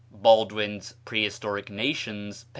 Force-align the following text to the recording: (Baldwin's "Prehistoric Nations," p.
(Baldwin's 0.09 0.95
"Prehistoric 1.05 1.69
Nations," 1.69 2.45
p. 2.45 2.49